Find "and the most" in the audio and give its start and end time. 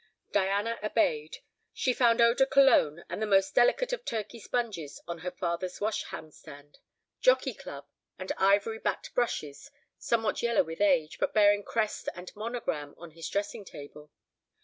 3.07-3.53